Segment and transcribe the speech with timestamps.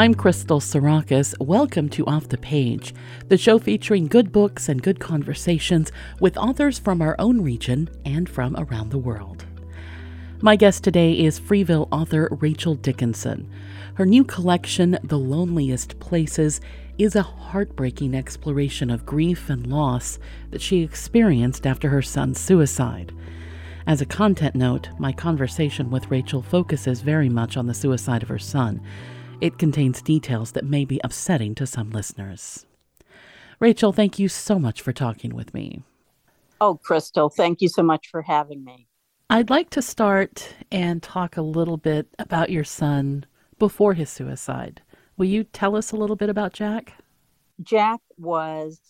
[0.00, 1.34] I'm Crystal Sarakas.
[1.40, 2.94] Welcome to Off the Page,
[3.28, 8.26] the show featuring good books and good conversations with authors from our own region and
[8.26, 9.44] from around the world.
[10.40, 13.46] My guest today is Freeville author Rachel Dickinson.
[13.92, 16.62] Her new collection, The Loneliest Places,
[16.96, 20.18] is a heartbreaking exploration of grief and loss
[20.50, 23.12] that she experienced after her son's suicide.
[23.86, 28.30] As a content note, my conversation with Rachel focuses very much on the suicide of
[28.30, 28.80] her son
[29.40, 32.66] it contains details that may be upsetting to some listeners.
[33.58, 35.82] Rachel, thank you so much for talking with me.
[36.60, 38.86] Oh, Crystal, thank you so much for having me.
[39.28, 43.24] I'd like to start and talk a little bit about your son
[43.58, 44.82] before his suicide.
[45.16, 46.94] Will you tell us a little bit about Jack?
[47.62, 48.80] Jack was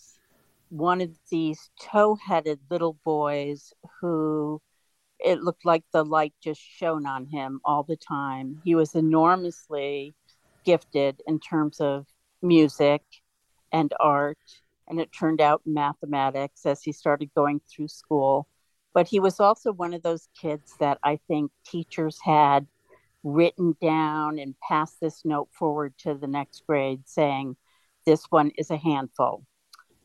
[0.69, 4.61] one of these tow headed little boys who
[5.19, 8.61] it looked like the light just shone on him all the time.
[8.63, 10.15] He was enormously
[10.63, 12.05] gifted in terms of
[12.41, 13.01] music
[13.71, 14.37] and art,
[14.87, 18.47] and it turned out mathematics as he started going through school.
[18.93, 22.67] But he was also one of those kids that I think teachers had
[23.23, 27.55] written down and passed this note forward to the next grade saying,
[28.05, 29.45] This one is a handful.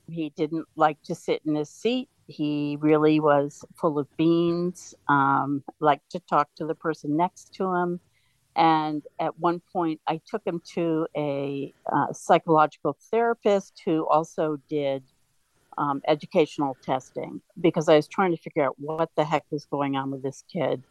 [0.09, 2.09] He didn't like to sit in his seat.
[2.29, 7.73] He really was full of beans, um, liked to talk to the person next to
[7.73, 8.01] him
[8.57, 15.05] and at one point, I took him to a uh, psychological therapist who also did
[15.77, 19.95] um, educational testing because I was trying to figure out what the heck was going
[19.95, 20.83] on with this kid.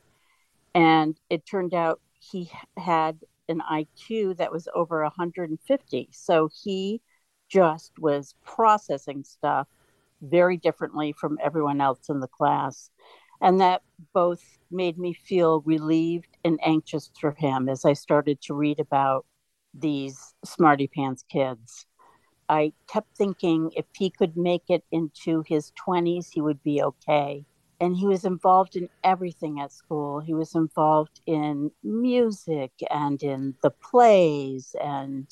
[0.76, 3.18] And it turned out he had
[3.50, 6.10] an IQ that was over 150.
[6.12, 7.02] So he
[7.50, 9.68] just was processing stuff
[10.22, 12.92] very differently from everyone else in the class.
[13.42, 13.82] And that
[14.14, 19.26] both made me feel relieved and anxious for him as I started to read about
[19.74, 21.86] these smarty pants kids.
[22.48, 27.44] I kept thinking if he could make it into his 20s, he would be okay.
[27.82, 30.20] And he was involved in everything at school.
[30.20, 35.28] He was involved in music and in the plays, and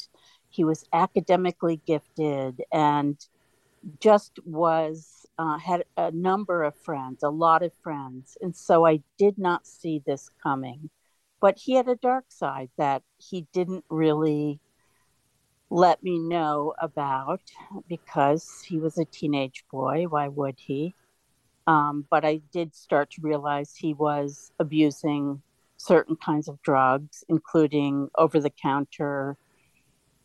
[0.50, 3.18] he was academically gifted and
[4.00, 8.38] just was uh, had a number of friends, a lot of friends.
[8.42, 10.90] And so I did not see this coming.
[11.44, 14.62] But he had a dark side that he didn't really
[15.70, 17.42] let me know about
[17.90, 20.06] because he was a teenage boy.
[20.08, 20.96] Why would he?
[21.68, 25.42] Um, but I did start to realize he was abusing
[25.76, 29.36] certain kinds of drugs, including over the counter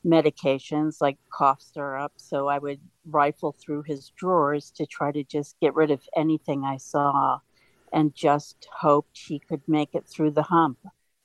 [0.07, 2.13] medications like cough syrup.
[2.15, 6.63] So I would rifle through his drawers to try to just get rid of anything
[6.63, 7.41] I saw
[7.93, 10.79] and just hoped he could make it through the hump.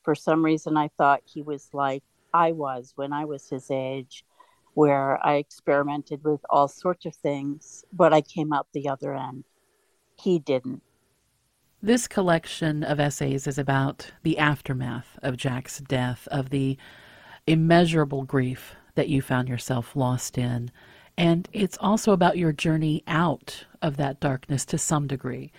[0.04, 2.04] For some reason, I thought he was like
[2.34, 4.26] I was when I was his age,
[4.74, 9.44] where I experimented with all sorts of things, but I came out the other end.
[10.20, 10.82] He didn't.
[11.82, 16.78] This collection of essays is about the aftermath of Jack's death, of the
[17.46, 20.72] immeasurable grief that you found yourself lost in.
[21.18, 25.52] And it's also about your journey out of that darkness to some degree.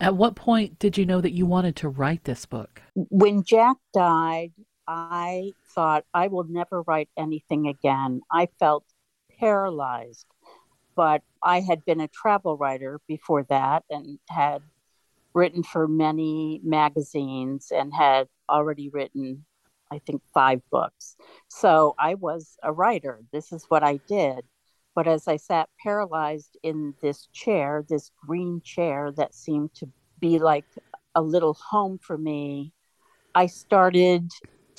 [0.00, 2.82] At what point did you know that you wanted to write this book?
[2.94, 4.52] When Jack died,
[4.86, 8.20] I thought I will never write anything again.
[8.30, 8.84] I felt
[9.38, 10.26] paralyzed.
[10.94, 14.62] But I had been a travel writer before that and had
[15.34, 19.44] written for many magazines and had already written
[19.90, 21.16] I think, five books.
[21.48, 23.20] So I was a writer.
[23.32, 24.44] This is what I did.
[24.96, 30.38] But as I sat paralyzed in this chair, this green chair that seemed to be
[30.38, 30.64] like
[31.14, 32.72] a little home for me,
[33.34, 34.30] I started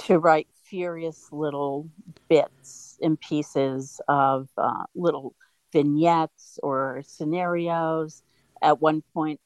[0.06, 1.88] to write furious little
[2.30, 5.36] bits and pieces of uh, little
[5.72, 8.24] vignettes or scenarios.
[8.64, 9.40] At one point,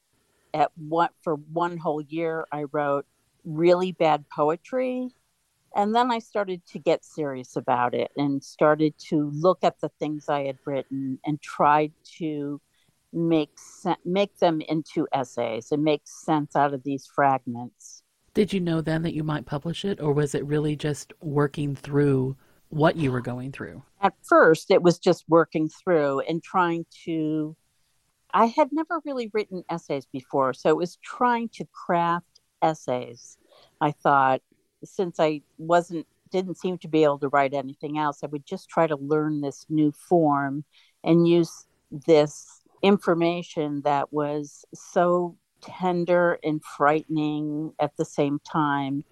[0.53, 3.05] at what for one whole year, I wrote
[3.43, 5.09] really bad poetry
[5.75, 9.89] and then I started to get serious about it and started to look at the
[9.99, 12.59] things I had written and tried to
[13.13, 18.03] make se- make them into essays and make sense out of these fragments.
[18.33, 21.75] Did you know then that you might publish it, or was it really just working
[21.75, 22.37] through
[22.69, 23.83] what you were going through?
[24.01, 27.55] At first, it was just working through and trying to.
[28.33, 33.37] I had never really written essays before, so it was trying to craft essays.
[33.81, 34.41] I thought,
[34.83, 38.69] since I wasn't didn't seem to be able to write anything else, I would just
[38.69, 40.63] try to learn this new form
[41.03, 41.65] and use
[42.07, 49.03] this information that was so tender and frightening at the same time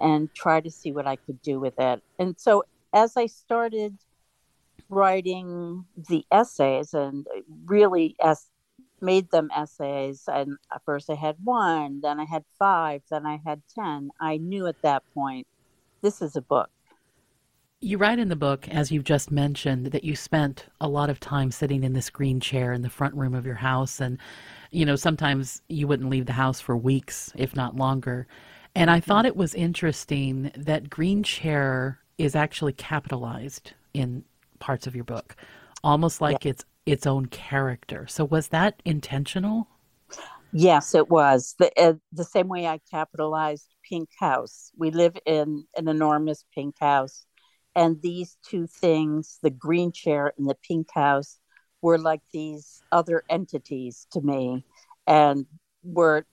[0.00, 2.00] and try to see what I could do with it.
[2.18, 2.64] And so
[2.94, 3.98] as I started
[4.88, 7.26] writing the essays and
[7.66, 8.46] really as
[9.00, 13.40] made them essays and at first I had one, then I had five, then I
[13.44, 14.10] had 10.
[14.20, 15.46] I knew at that point
[16.02, 16.70] this is a book.
[17.80, 21.20] You write in the book, as you've just mentioned, that you spent a lot of
[21.20, 24.00] time sitting in this green chair in the front room of your house.
[24.00, 24.18] And,
[24.72, 28.26] you know, sometimes you wouldn't leave the house for weeks, if not longer.
[28.74, 34.24] And I thought it was interesting that green chair is actually capitalized in
[34.58, 35.36] parts of your book,
[35.84, 36.50] almost like yeah.
[36.50, 38.06] it's its own character.
[38.06, 39.68] So was that intentional?
[40.52, 41.54] Yes, it was.
[41.58, 44.70] The, uh, the same way I capitalized Pink House.
[44.76, 47.26] We live in an enormous pink house
[47.78, 51.38] and these two things, the green chair and the pink house,
[51.80, 54.64] were like these other entities to me
[55.06, 55.46] and
[55.84, 56.26] were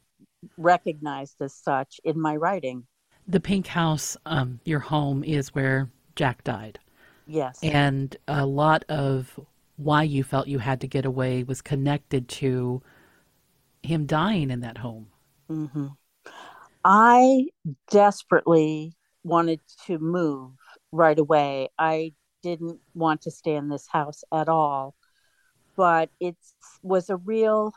[0.57, 2.87] recognized as such in my writing.
[3.27, 6.79] The pink house, um, your home, is where Jack died.
[7.27, 7.59] Yes.
[7.61, 9.39] And a lot of
[9.77, 12.81] why you felt you had to get away was connected to
[13.83, 15.07] him dying in that home.
[15.49, 15.87] Mm-hmm.
[16.83, 17.45] I
[17.89, 20.51] desperately wanted to move
[20.91, 21.69] right away.
[21.77, 22.13] I
[22.43, 24.95] didn't want to stay in this house at all,
[25.75, 26.37] but it
[26.83, 27.73] was a real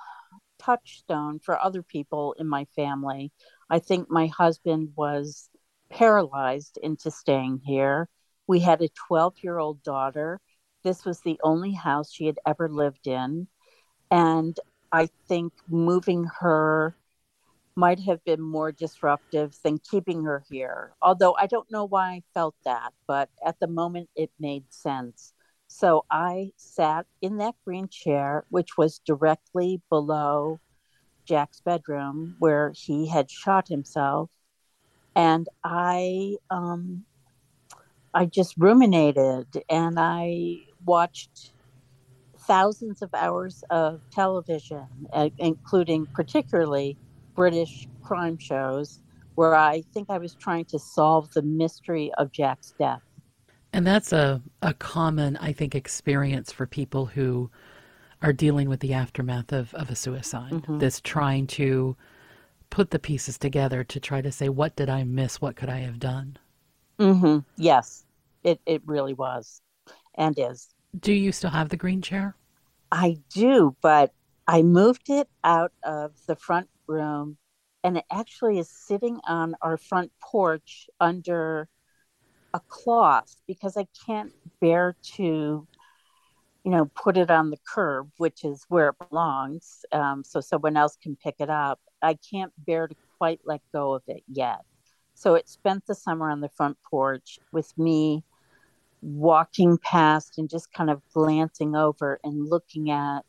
[0.59, 3.33] touchstone for other people in my family.
[3.71, 5.49] I think my husband was
[5.91, 8.09] paralyzed into staying here.
[8.47, 10.41] We had a 12 year old daughter.
[10.85, 13.49] This was the only house she had ever lived in.
[14.11, 14.59] And
[14.93, 16.97] I think moving her
[17.77, 20.95] might have been more disruptive than keeping her here.
[21.01, 25.33] Although I don't know why I felt that, but at the moment it made sense.
[25.69, 30.59] So I sat in that green chair, which was directly below
[31.25, 34.31] Jack's bedroom where he had shot himself.
[35.15, 37.05] And I, um,
[38.15, 40.57] I just ruminated and I
[40.89, 41.53] watched
[42.47, 46.97] thousands of hours of television, uh, including particularly
[47.35, 49.01] British crime shows
[49.35, 53.03] where I think I was trying to solve the mystery of Jack's death.
[53.73, 57.51] And that's a, a common, I think, experience for people who
[58.23, 60.51] are dealing with the aftermath of, of a suicide.
[60.53, 60.79] Mm-hmm.
[60.79, 61.97] This trying to
[62.71, 65.41] put the pieces together to try to say, what did I miss?
[65.41, 66.39] What could I have done?
[66.99, 67.39] Mm-hmm.
[67.57, 68.05] Yes,
[68.43, 69.63] it, it really was
[70.17, 70.75] and is.
[70.99, 72.37] Do you still have the green chair?
[72.91, 74.13] I do, but
[74.47, 77.37] I moved it out of the front room
[77.85, 81.69] and it actually is sitting on our front porch under
[82.55, 85.23] a cloth because I can't bear to,
[86.65, 90.77] you know, put it on the curb, which is where it belongs, um, so someone
[90.77, 91.81] else can pick it up.
[92.03, 94.61] I can't bear to quite let go of it yet.
[95.15, 98.25] So it spent the summer on the front porch with me
[99.01, 103.21] walking past and just kind of glancing over and looking at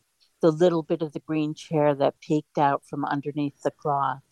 [0.42, 4.24] the little bit of the green chair that peeked out from underneath the cloth.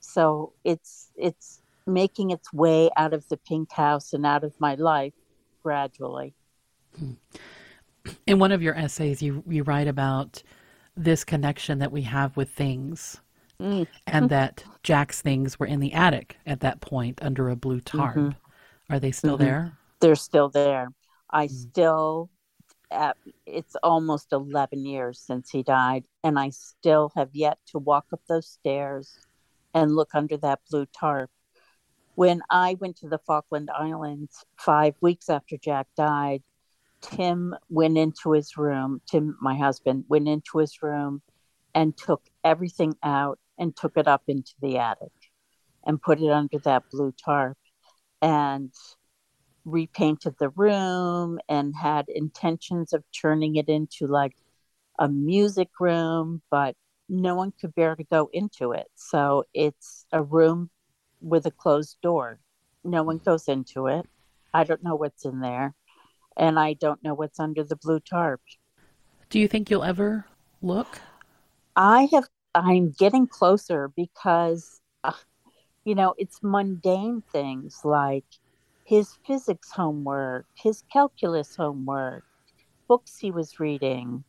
[0.00, 4.74] So it's it's making its way out of the pink house and out of my
[4.74, 5.12] life
[5.62, 6.34] gradually.
[8.26, 10.42] In one of your essays, you you write about
[10.96, 13.20] this connection that we have with things,
[13.60, 13.86] mm.
[14.06, 18.16] and that Jack's things were in the attic at that point under a blue tarp.
[18.16, 18.92] Mm-hmm.
[18.92, 19.44] Are they still mm-hmm.
[19.44, 19.78] there?
[20.04, 20.88] They're still there.
[21.30, 21.50] I mm.
[21.50, 22.28] still
[22.90, 28.08] at, it's almost 11 years since he died, and I still have yet to walk
[28.12, 29.18] up those stairs
[29.72, 31.30] and look under that blue tarp.
[32.16, 36.42] When I went to the Falkland Islands five weeks after Jack died,
[37.00, 41.22] Tim went into his room, Tim, my husband, went into his room
[41.74, 45.12] and took everything out and took it up into the attic
[45.82, 47.56] and put it under that blue tarp.
[48.20, 48.70] And
[49.64, 54.36] repainted the room and had intentions of turning it into like
[54.98, 56.76] a music room, but
[57.08, 58.86] no one could bear to go into it.
[58.94, 60.70] So it's a room
[61.20, 62.38] with a closed door.
[62.84, 64.06] No one goes into it.
[64.52, 65.74] I don't know what's in there.
[66.36, 68.40] And I don't know what's under the blue tarp.
[69.30, 70.26] Do you think you'll ever
[70.62, 71.00] look?
[71.76, 75.12] I have, I'm getting closer because, uh,
[75.84, 78.24] you know, it's mundane things like
[78.84, 82.24] his physics homework, his calculus homework,
[82.86, 84.24] books he was reading.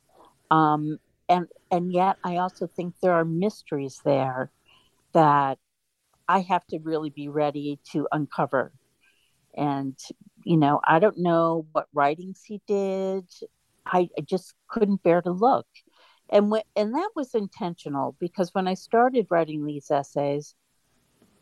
[0.52, 0.98] Um,
[1.28, 4.52] and and yet I also think there are mysteries there
[5.14, 5.58] that
[6.28, 8.72] I have to really be ready to uncover.
[9.56, 9.98] And
[10.44, 13.26] you know, I don't know what writings he did.
[13.86, 15.68] I, I just couldn't bear to look.
[16.30, 20.56] And and that was intentional because when I started writing these essays,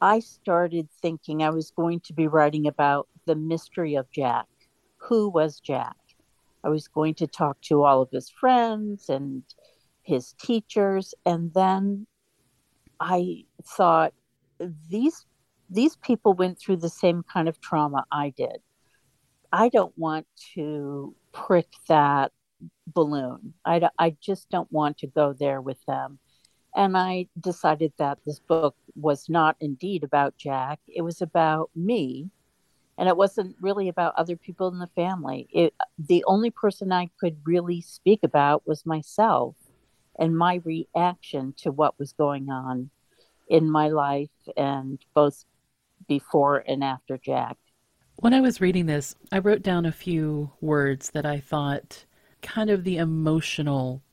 [0.04, 4.48] I started thinking I was going to be writing about the mystery of Jack.
[4.98, 5.96] who was Jack?
[6.62, 9.44] I was going to talk to all of his friends and
[10.02, 11.14] his teachers.
[11.26, 12.06] And then
[13.00, 14.14] I thought,
[14.90, 15.26] these
[15.70, 18.58] these people went through the same kind of trauma I did.
[19.54, 22.34] I don't want to prick that
[22.88, 23.54] balloon.
[23.64, 26.20] I, I just don't want to go there with them.
[26.76, 32.30] And I decided that this book was not indeed about Jack, it was about me.
[32.96, 35.48] And it wasn't really about other people in the family.
[35.52, 39.56] It, the only person I could really speak about was myself
[40.20, 42.92] and my reaction to what was going on
[43.48, 45.44] in my life and both
[46.08, 47.58] before and after Jack.
[48.18, 52.06] When I was reading this, I wrote down a few words that I thought
[52.42, 54.04] kind of the emotional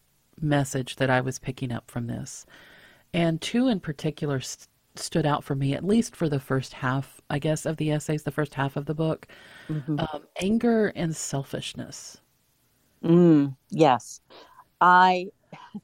[0.40, 2.46] message that I was picking up from this.
[3.12, 7.20] And two in particular st- stood out for me, at least for the first half,
[7.30, 9.26] I guess, of the essays, the first half of the book
[9.68, 10.00] mm-hmm.
[10.00, 12.20] um, anger and selfishness.
[13.04, 14.20] Mm, yes.
[14.80, 15.28] I.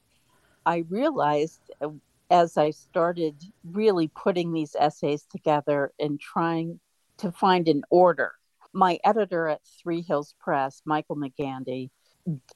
[0.67, 1.91] I realized uh,
[2.31, 6.81] as I started really putting these essays together and trying
[7.19, 8.33] to find an order,
[8.73, 11.91] my editor at Three Hills Press, Michael McGandy,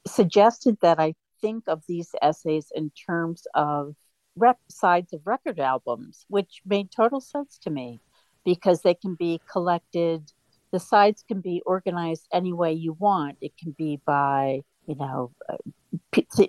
[0.07, 3.95] suggested that I think of these essays in terms of
[4.37, 8.01] rep- sides of record albums, which made total sense to me
[8.45, 10.33] because they can be collected.
[10.73, 13.39] The sides can be organized any way you want.
[13.41, 15.57] It can be by, you know, uh,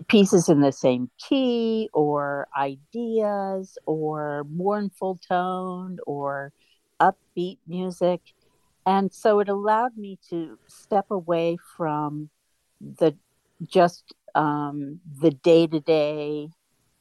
[0.07, 6.53] pieces in the same key or ideas or mournful tone or
[7.00, 8.21] upbeat music.
[8.86, 12.29] And so it allowed me to step away from
[12.79, 13.15] the
[13.67, 16.50] just um, the day to day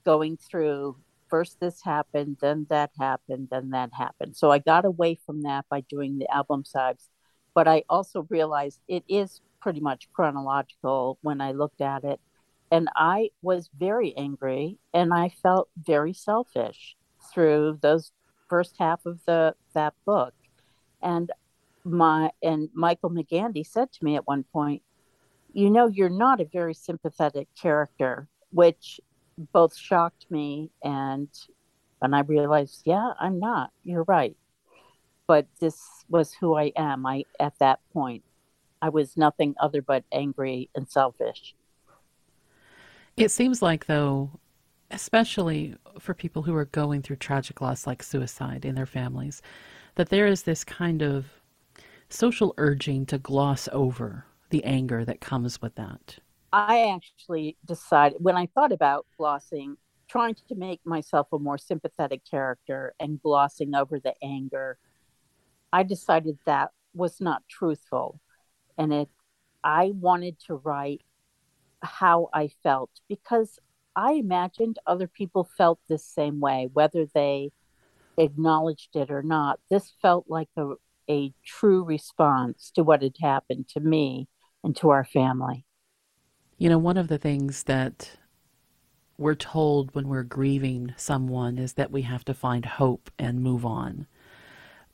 [0.04, 0.96] going through
[1.28, 4.36] first this happened, then that happened, then that happened.
[4.36, 7.08] So I got away from that by doing the album sides.
[7.54, 12.20] But I also realized it is pretty much chronological when I looked at it
[12.70, 16.96] and I was very angry and I felt very selfish
[17.32, 18.12] through those
[18.48, 20.34] first half of the that book.
[21.02, 21.30] And
[21.84, 24.82] my and Michael McGandy said to me at one point,
[25.52, 29.00] you know, you're not a very sympathetic character, which
[29.52, 31.28] both shocked me and
[32.02, 33.72] and I realized, yeah, I'm not.
[33.84, 34.34] You're right.
[35.26, 35.78] But this
[36.08, 37.04] was who I am.
[37.06, 38.22] I at that point
[38.82, 41.54] I was nothing other but angry and selfish.
[43.16, 44.30] It seems like, though,
[44.90, 49.42] especially for people who are going through tragic loss like suicide in their families,
[49.96, 51.26] that there is this kind of
[52.08, 56.18] social urging to gloss over the anger that comes with that.
[56.52, 59.76] I actually decided when I thought about glossing,
[60.08, 64.78] trying to make myself a more sympathetic character and glossing over the anger,
[65.72, 68.20] I decided that was not truthful.
[68.76, 69.08] And it
[69.62, 71.02] I wanted to write
[71.82, 73.58] how I felt because
[73.94, 77.50] I imagined other people felt the same way, whether they
[78.16, 79.60] acknowledged it or not.
[79.70, 80.74] This felt like a,
[81.08, 84.28] a true response to what had happened to me
[84.62, 85.64] and to our family.
[86.58, 88.18] You know, one of the things that
[89.16, 93.64] we're told when we're grieving someone is that we have to find hope and move
[93.64, 94.06] on.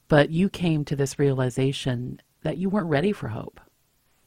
[0.09, 3.61] But you came to this realization that you weren't ready for hope.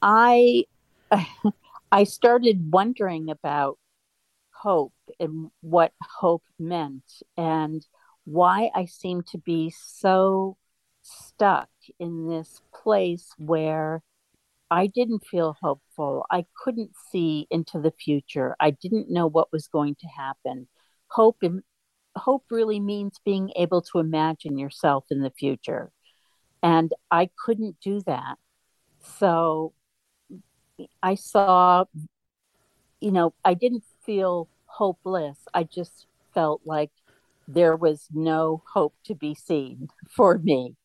[0.02, 0.64] I
[1.92, 3.78] I started wondering about
[4.50, 7.86] hope and what hope meant and
[8.24, 10.56] why I seemed to be so
[11.02, 14.02] stuck in this place where
[14.70, 16.26] I didn't feel hopeful.
[16.30, 18.56] I couldn't see into the future.
[18.60, 20.68] I didn't know what was going to happen.
[21.08, 21.42] Hope
[22.16, 25.90] hope really means being able to imagine yourself in the future.
[26.62, 28.36] And I couldn't do that.
[29.18, 29.72] So
[31.02, 31.84] I saw,
[33.00, 35.38] you know, I didn't feel hopeless.
[35.54, 36.90] I just felt like
[37.48, 40.76] there was no hope to be seen for me.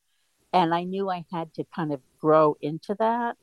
[0.54, 3.38] And I knew I had to kind of grow into that.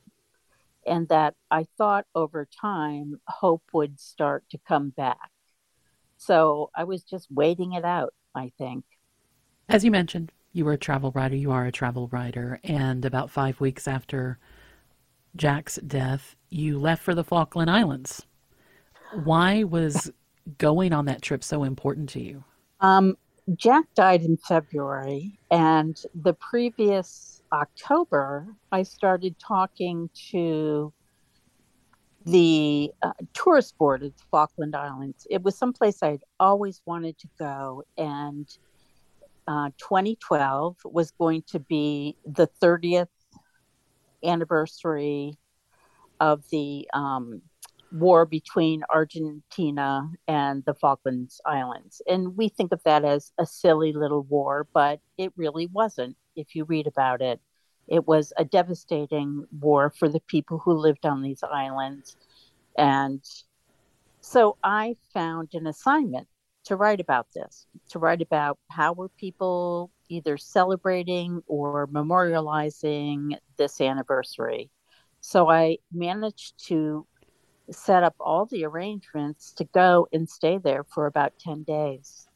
[0.85, 5.31] And that I thought over time, hope would start to come back.
[6.17, 8.85] So I was just waiting it out, I think.
[9.69, 12.59] As you mentioned, you were a travel writer, you are a travel writer.
[12.63, 14.37] And about five weeks after
[15.35, 18.25] Jack's death, you left for the Falkland Islands.
[19.23, 20.11] Why was
[20.57, 22.43] going on that trip so important to you?
[22.79, 23.17] Um,
[23.55, 30.93] Jack died in February, and the previous October, I started talking to
[32.25, 35.27] the uh, tourist board of the Falkland Islands.
[35.29, 38.47] It was someplace I'd always wanted to go, and
[39.45, 43.07] uh, 2012 was going to be the 30th
[44.23, 45.37] anniversary
[46.21, 47.41] of the um,
[47.93, 52.01] war between Argentina and the Falklands Islands.
[52.07, 56.55] And we think of that as a silly little war, but it really wasn't if
[56.55, 57.39] you read about it.
[57.87, 62.17] It was a devastating war for the people who lived on these islands.
[62.77, 63.23] And
[64.21, 66.27] so I found an assignment
[66.65, 73.81] to write about this, to write about how were people either celebrating or memorializing this
[73.81, 74.71] anniversary.
[75.19, 77.05] So I managed to
[77.71, 82.27] set up all the arrangements to go and stay there for about 10 days.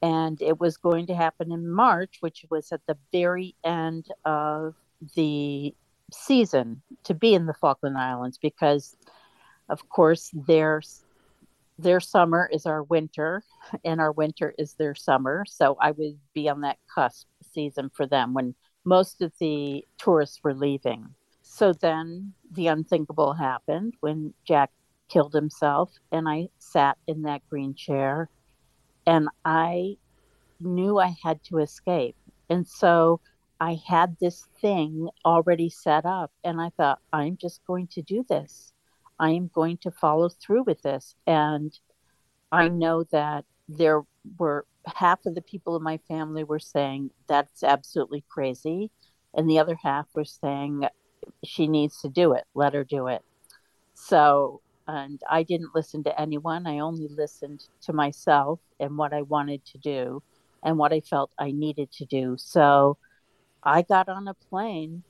[0.00, 4.74] And it was going to happen in March, which was at the very end of
[5.14, 5.74] the
[6.12, 8.96] season to be in the Falkland Islands because,
[9.68, 10.82] of course, their
[11.78, 13.42] their summer is our winter
[13.84, 15.44] and our winter is their summer.
[15.46, 18.54] So I would be on that cusp season for them when
[18.84, 21.14] most of the tourists were leaving.
[21.54, 24.70] So then the unthinkable happened when Jack
[25.10, 28.30] killed himself, and I sat in that green chair
[29.06, 29.98] and I
[30.60, 32.16] knew I had to escape.
[32.48, 33.20] And so
[33.60, 38.24] I had this thing already set up, and I thought, I'm just going to do
[38.26, 38.72] this.
[39.18, 41.16] I am going to follow through with this.
[41.26, 41.78] And
[42.50, 44.04] I know that there
[44.38, 48.90] were half of the people in my family were saying that's absolutely crazy.
[49.34, 50.86] And the other half were saying
[51.44, 52.44] she needs to do it.
[52.54, 53.22] Let her do it.
[53.94, 56.66] So, and I didn't listen to anyone.
[56.66, 60.22] I only listened to myself and what I wanted to do
[60.62, 62.36] and what I felt I needed to do.
[62.38, 62.98] So
[63.62, 65.02] I got on a plane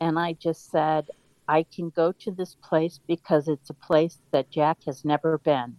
[0.00, 1.08] and I just said,
[1.48, 5.76] I can go to this place because it's a place that Jack has never been.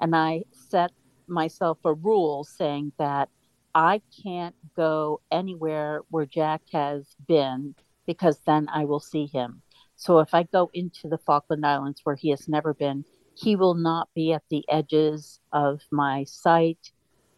[0.00, 0.92] And I set
[1.26, 3.28] myself a rule saying that
[3.74, 7.74] I can't go anywhere where Jack has been
[8.08, 9.60] because then I will see him.
[9.96, 13.04] So if I go into the Falkland Islands where he has never been,
[13.34, 16.90] he will not be at the edges of my sight.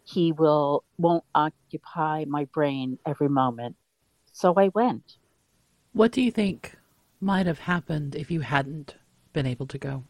[0.05, 3.75] He will won't occupy my brain every moment.
[4.33, 5.17] So I went.
[5.93, 6.77] What do you think
[7.21, 8.95] might have happened if you hadn't
[9.33, 10.05] been able to go?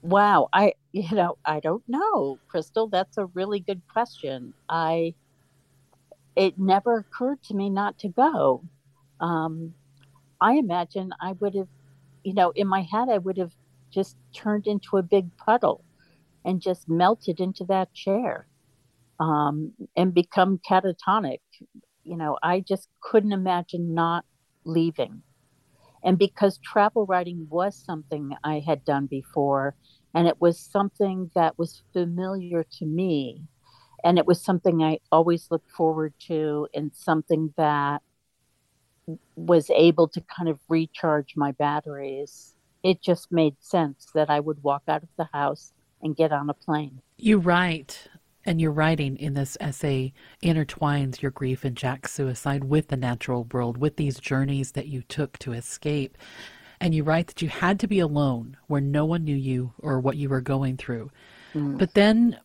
[0.00, 2.88] Wow, I you know, I don't know, Crystal.
[2.88, 4.54] That's a really good question.
[4.70, 5.14] I
[6.34, 8.64] it never occurred to me not to go.
[9.20, 9.74] Um,
[10.42, 11.68] I imagine I would have,
[12.24, 13.52] you know, in my head, I would have
[13.90, 15.84] just turned into a big puddle
[16.44, 18.48] and just melted into that chair
[19.20, 21.38] um, and become catatonic.
[22.02, 24.24] You know, I just couldn't imagine not
[24.64, 25.22] leaving.
[26.02, 29.76] And because travel writing was something I had done before,
[30.12, 33.42] and it was something that was familiar to me,
[34.02, 38.02] and it was something I always looked forward to, and something that
[39.36, 44.62] was able to kind of recharge my batteries, it just made sense that I would
[44.62, 47.00] walk out of the house and get on a plane.
[47.16, 48.08] You write,
[48.44, 50.12] and your writing in this essay
[50.42, 55.02] intertwines your grief and Jack's suicide with the natural world, with these journeys that you
[55.02, 56.18] took to escape.
[56.80, 60.00] And you write that you had to be alone where no one knew you or
[60.00, 61.12] what you were going through.
[61.54, 61.78] Mm.
[61.78, 62.40] But then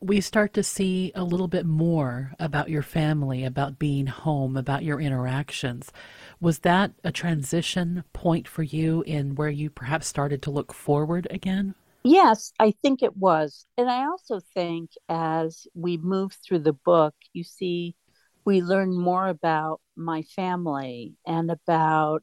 [0.00, 4.82] we start to see a little bit more about your family, about being home, about
[4.82, 5.92] your interactions.
[6.40, 11.26] Was that a transition point for you in where you perhaps started to look forward
[11.30, 11.74] again?
[12.02, 13.66] Yes, I think it was.
[13.76, 17.94] And I also think as we move through the book, you see,
[18.46, 22.22] we learn more about my family and about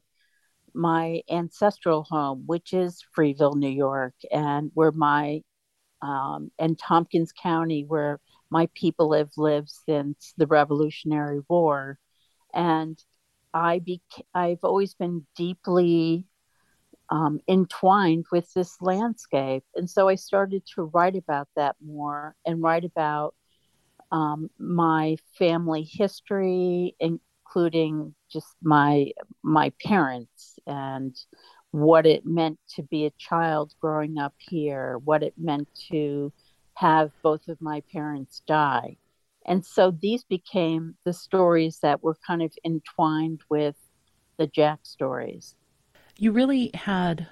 [0.74, 5.42] my ancestral home, which is Freeville, New York, and where my
[6.02, 11.98] um, and Tompkins County, where my people have lived since the Revolutionary War.
[12.54, 12.98] And
[13.52, 14.00] I be,
[14.34, 16.26] I've always been deeply
[17.10, 19.64] um, entwined with this landscape.
[19.74, 23.34] And so I started to write about that more and write about
[24.10, 31.16] um, my family history, including just my my parents and
[31.70, 36.32] what it meant to be a child growing up here, what it meant to
[36.74, 38.96] have both of my parents die.
[39.46, 43.76] And so these became the stories that were kind of entwined with
[44.36, 45.54] the Jack stories.
[46.16, 47.28] You really had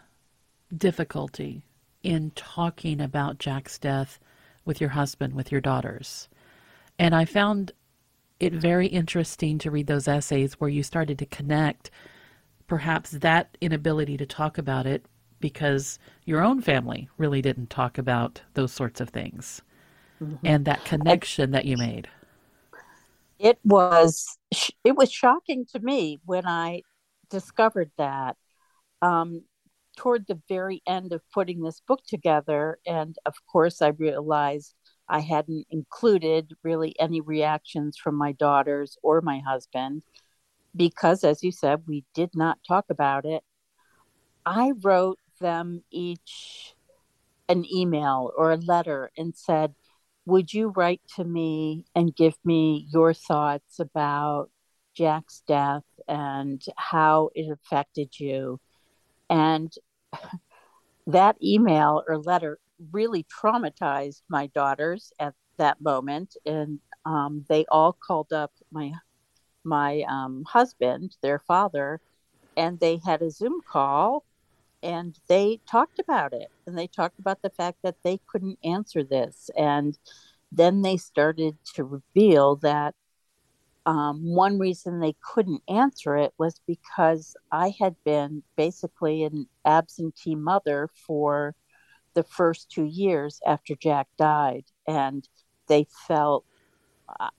[0.76, 1.62] difficulty
[2.02, 4.18] in talking about Jack's death
[4.64, 6.28] with your husband, with your daughters.
[6.98, 7.72] And I found
[8.40, 11.90] it very interesting to read those essays where you started to connect
[12.66, 15.04] perhaps that inability to talk about it
[15.40, 19.62] because your own family really didn't talk about those sorts of things
[20.22, 20.34] mm-hmm.
[20.44, 22.08] and that connection that you made
[23.38, 24.38] it was
[24.84, 26.80] it was shocking to me when i
[27.30, 28.36] discovered that
[29.02, 29.42] um,
[29.96, 34.74] toward the very end of putting this book together, and of course, I realized
[35.08, 40.02] I hadn't included really any reactions from my daughters or my husband
[40.76, 43.42] because, as you said, we did not talk about it.
[44.44, 46.74] I wrote them each
[47.48, 49.74] an email or a letter and said,
[50.26, 54.50] Would you write to me and give me your thoughts about
[54.94, 58.60] Jack's death and how it affected you?
[59.30, 59.72] And
[61.06, 62.58] that email or letter
[62.92, 66.36] really traumatized my daughters at that moment.
[66.44, 68.92] And um, they all called up my
[69.66, 72.00] my um, husband, their father,
[72.56, 74.24] and they had a Zoom call
[74.82, 79.02] and they talked about it and they talked about the fact that they couldn't answer
[79.02, 79.98] this and
[80.52, 82.94] then they started to reveal that
[83.84, 90.34] um, one reason they couldn't answer it was because i had been basically an absentee
[90.34, 91.54] mother for
[92.14, 95.28] the first two years after jack died and
[95.68, 96.44] they felt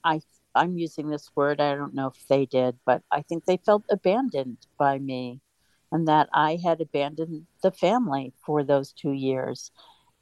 [0.04, 0.20] i
[0.58, 3.84] i'm using this word i don't know if they did but i think they felt
[3.90, 5.42] abandoned by me
[5.92, 9.72] and that I had abandoned the family for those two years.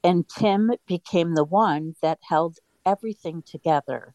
[0.04, 4.14] And Tim became the one that held everything together.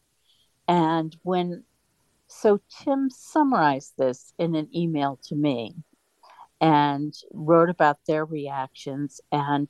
[0.66, 1.64] And when,
[2.26, 5.76] so Tim summarized this in an email to me
[6.60, 9.20] and wrote about their reactions.
[9.30, 9.68] And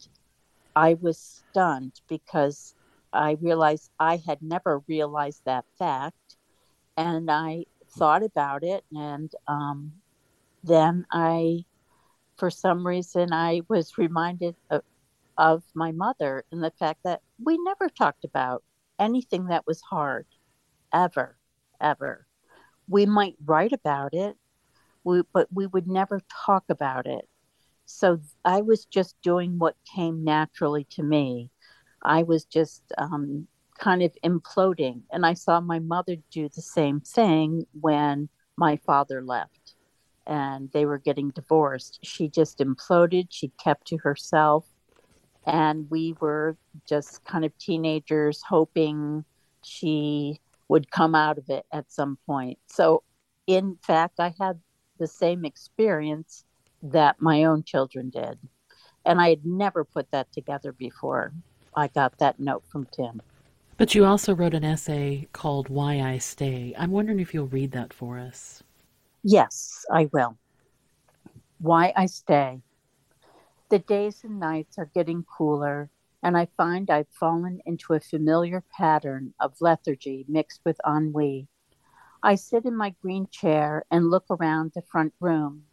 [0.77, 2.75] I was stunned because
[3.13, 6.37] I realized I had never realized that fact.
[6.97, 8.85] And I thought about it.
[8.93, 9.93] And um,
[10.65, 11.65] then I
[12.37, 14.83] for some reason, I was reminded of,
[15.39, 18.65] of my mother and the fact that we never talked about
[18.99, 20.27] anything that was hard,
[20.93, 21.39] ever,
[21.81, 22.27] ever.
[22.89, 24.37] We might write about it,
[25.05, 27.29] we, but we would never talk about it.
[27.85, 31.51] So I was just doing what came naturally to me.
[32.03, 33.47] I was just um,
[33.83, 35.03] kind of imploding.
[35.11, 39.75] And I saw my mother do the same thing when my father left
[40.25, 41.99] and they were getting divorced.
[42.03, 43.27] She just imploded.
[43.31, 44.67] She kept to herself.
[45.45, 46.57] And we were
[46.89, 49.25] just kind of teenagers hoping
[49.65, 52.59] she would come out of it at some point.
[52.69, 53.03] So,
[53.49, 54.61] in fact, I had
[55.01, 56.45] the same experience
[56.85, 58.39] that my own children did.
[59.05, 61.33] And I had never put that together before
[61.75, 63.21] I got that note from Tim.
[63.77, 66.75] But you also wrote an essay called Why I Stay.
[66.79, 68.63] I'm wondering if you'll read that for us.
[69.23, 70.37] Yes, I will.
[71.59, 72.61] Why I stay.
[73.71, 75.91] The days and nights are getting cooler,
[76.23, 81.49] and I find I've fallen into a familiar pattern of lethargy mixed with ennui.
[82.23, 85.65] I sit in my green chair and look around the front room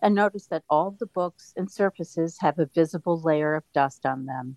[0.00, 4.24] and notice that all the books and surfaces have a visible layer of dust on
[4.24, 4.56] them.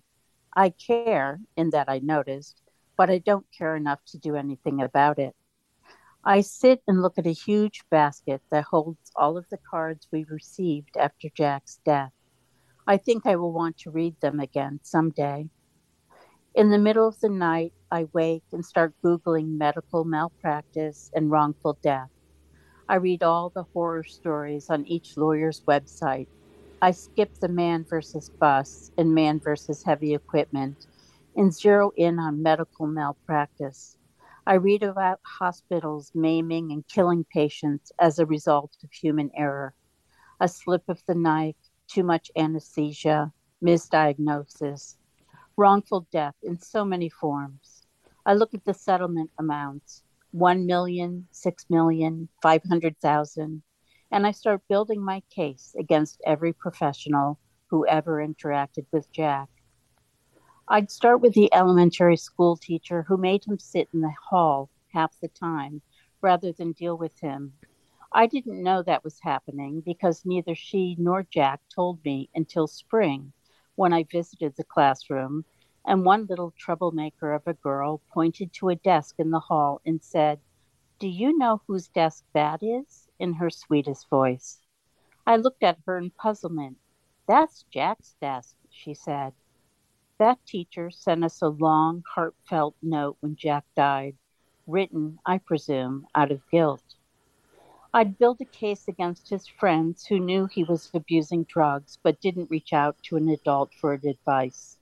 [0.54, 2.61] I care in that I noticed,
[3.02, 5.34] but I don't care enough to do anything about it.
[6.24, 10.24] I sit and look at a huge basket that holds all of the cards we
[10.30, 12.12] received after Jack's death.
[12.86, 15.48] I think I will want to read them again someday.
[16.54, 21.80] In the middle of the night, I wake and start Googling medical malpractice and wrongful
[21.82, 22.10] death.
[22.88, 26.28] I read all the horror stories on each lawyer's website.
[26.80, 30.86] I skip the man versus bus and man versus heavy equipment
[31.36, 33.96] and zero in on medical malpractice.
[34.46, 39.74] I read about hospitals maiming and killing patients as a result of human error.
[40.40, 44.96] A slip of the knife, too much anesthesia, misdiagnosis,
[45.56, 47.86] wrongful death in so many forms.
[48.26, 53.62] I look at the settlement amounts 1 million, 6 million, 500,000,
[54.10, 59.48] and I start building my case against every professional who ever interacted with Jack.
[60.74, 65.20] I'd start with the elementary school teacher who made him sit in the hall half
[65.20, 65.82] the time
[66.22, 67.52] rather than deal with him.
[68.10, 73.34] I didn't know that was happening because neither she nor Jack told me until spring
[73.74, 75.44] when I visited the classroom,
[75.84, 80.02] and one little troublemaker of a girl pointed to a desk in the hall and
[80.02, 80.40] said,
[80.98, 83.10] Do you know whose desk that is?
[83.18, 84.62] in her sweetest voice.
[85.26, 86.78] I looked at her in puzzlement.
[87.28, 89.34] That's Jack's desk, she said.
[90.22, 94.14] That teacher sent us a long, heartfelt note when Jack died,
[94.68, 96.94] written, I presume, out of guilt.
[97.92, 102.52] I'd build a case against his friends who knew he was abusing drugs but didn't
[102.52, 104.78] reach out to an adult for advice.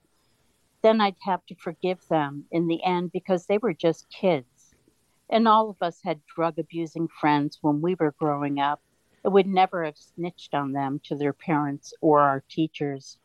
[0.82, 4.74] Then I'd have to forgive them in the end because they were just kids.
[5.30, 8.82] And all of us had drug abusing friends when we were growing up,
[9.24, 13.16] I would never have snitched on them to their parents or our teachers.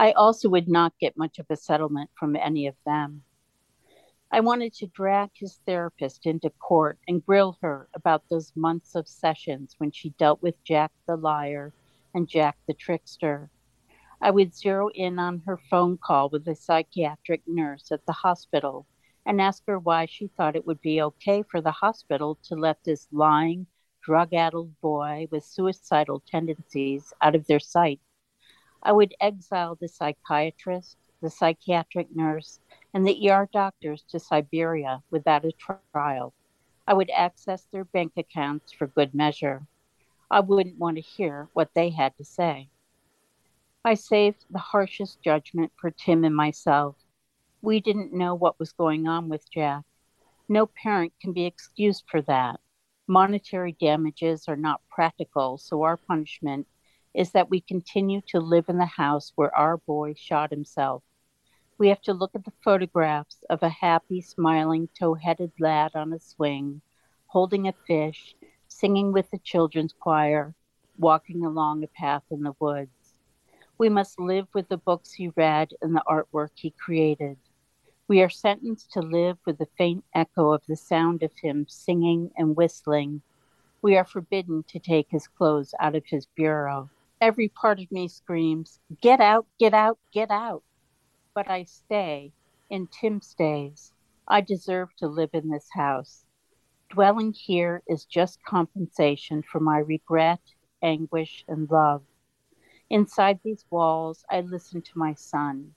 [0.00, 3.24] I also would not get much of a settlement from any of them.
[4.30, 9.08] I wanted to drag his therapist into court and grill her about those months of
[9.08, 11.72] sessions when she dealt with Jack the liar
[12.14, 13.50] and Jack the trickster.
[14.20, 18.86] I would zero in on her phone call with a psychiatric nurse at the hospital
[19.26, 22.84] and ask her why she thought it would be okay for the hospital to let
[22.84, 23.66] this lying,
[24.00, 28.00] drug addled boy with suicidal tendencies out of their sight
[28.82, 32.60] I would exile the psychiatrist, the psychiatric nurse,
[32.94, 35.52] and the ER doctors to Siberia without a
[35.92, 36.32] trial.
[36.86, 39.66] I would access their bank accounts for good measure.
[40.30, 42.68] I wouldn't want to hear what they had to say.
[43.84, 46.96] I saved the harshest judgment for Tim and myself.
[47.62, 49.84] We didn't know what was going on with Jack.
[50.48, 52.60] No parent can be excused for that.
[53.06, 56.66] Monetary damages are not practical, so our punishment
[57.18, 61.02] is that we continue to live in the house where our boy shot himself.
[61.76, 66.12] We have to look at the photographs of a happy, smiling, tow headed lad on
[66.12, 66.80] a swing,
[67.26, 68.36] holding a fish,
[68.68, 70.54] singing with the children's choir,
[70.96, 73.18] walking along a path in the woods.
[73.78, 77.36] We must live with the books he read and the artwork he created.
[78.06, 82.30] We are sentenced to live with the faint echo of the sound of him singing
[82.36, 83.22] and whistling.
[83.82, 86.90] We are forbidden to take his clothes out of his bureau.
[87.20, 90.62] Every part of me screams, Get out, get out, get out.
[91.34, 92.32] But I stay,
[92.70, 93.92] and Tim stays.
[94.28, 96.24] I deserve to live in this house.
[96.90, 100.40] Dwelling here is just compensation for my regret,
[100.80, 102.02] anguish, and love.
[102.88, 105.74] Inside these walls, I listen to my son.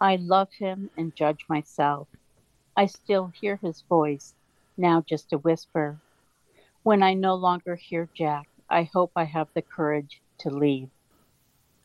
[0.00, 2.08] I love him and judge myself.
[2.74, 4.34] I still hear his voice,
[4.78, 6.00] now just a whisper.
[6.82, 10.88] When I no longer hear Jack, I hope I have the courage to leave.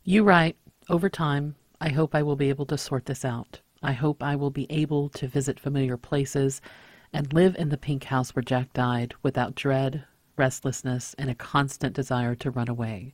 [0.04, 0.58] You write,
[0.90, 3.62] over time, I hope I will be able to sort this out.
[3.82, 6.62] I hope I will be able to visit familiar places
[7.12, 10.06] and live in the pink house where Jack died without dread,
[10.38, 13.14] restlessness, and a constant desire to run away.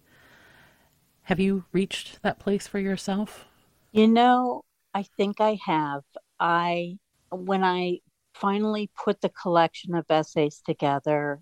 [1.23, 3.45] Have you reached that place for yourself?
[3.91, 6.03] You know, I think I have.
[6.39, 6.97] I,
[7.31, 7.99] when I
[8.33, 11.41] finally put the collection of essays together,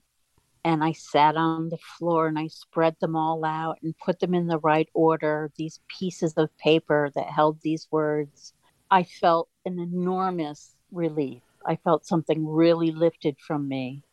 [0.68, 4.34] and I sat on the floor and I spread them all out and put them
[4.34, 8.54] in the right order, these pieces of paper that held these words.
[8.92, 11.42] I felt an enormous relief.
[11.66, 14.04] I felt something really lifted from me.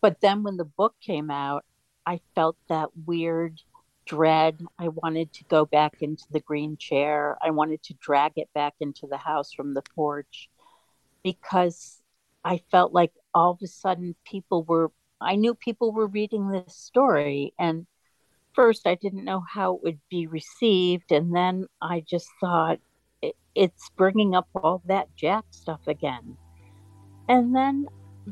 [0.00, 1.64] But then when the book came out,
[2.06, 3.60] I felt that weird
[4.06, 4.64] dread.
[4.78, 7.36] I wanted to go back into the green chair.
[7.42, 10.48] I wanted to drag it back into the house from the porch
[11.24, 12.00] because
[12.44, 16.76] I felt like all of a sudden people were I knew people were reading this
[16.76, 17.54] story.
[17.58, 17.86] And
[18.54, 21.12] first, I didn't know how it would be received.
[21.12, 22.78] And then I just thought,
[23.54, 26.36] it's bringing up all that Jack stuff again.
[27.28, 27.86] And then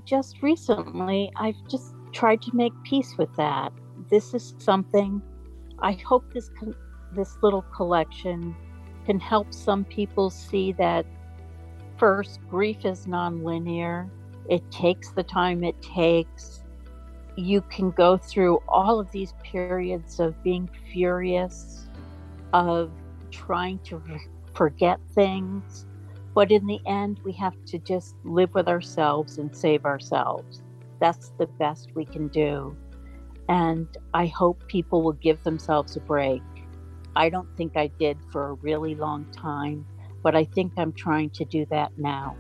[0.05, 3.73] just recently, I've just tried to make peace with that.
[4.09, 5.23] This is something
[5.83, 6.51] I hope this
[7.13, 8.55] this little collection
[9.07, 11.07] can help some people see that
[11.97, 14.09] first grief is nonlinear.
[14.49, 16.60] It takes the time it takes
[17.37, 21.89] you can go through all of these periods of being furious,
[22.53, 22.91] of
[23.31, 24.03] trying to
[24.55, 25.87] forget things.
[26.35, 30.63] But in the end, we have to just live with ourselves and save ourselves.
[31.01, 32.77] That's the best we can do.
[33.49, 36.43] And I hope people will give themselves a break.
[37.17, 39.85] I don't think I did for a really long time,
[40.23, 42.37] but I think I'm trying to do that now.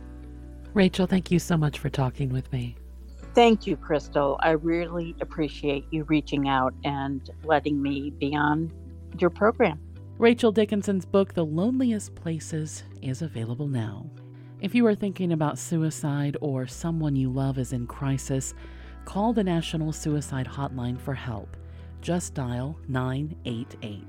[0.72, 2.76] Rachel, thank you so much for talking with me.
[3.34, 4.38] Thank you, Crystal.
[4.40, 8.72] I really appreciate you reaching out and letting me be on
[9.18, 9.78] your program.
[10.18, 14.10] Rachel Dickinson's book, The Loneliest Places, is available now.
[14.60, 18.52] If you are thinking about suicide or someone you love is in crisis,
[19.04, 21.56] call the National Suicide Hotline for help.
[22.02, 24.04] Just dial 988.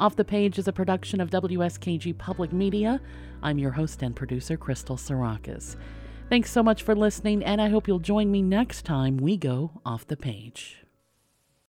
[0.00, 3.00] Off the Page is a production of WSKG Public Media.
[3.42, 5.76] I'm your host and producer, Crystal Sarakas.
[6.30, 9.80] Thanks so much for listening, and I hope you'll join me next time we go
[9.84, 10.83] off the page.